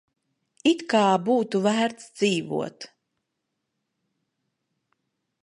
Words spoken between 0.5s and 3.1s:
It kā būtu vērts dzīvot.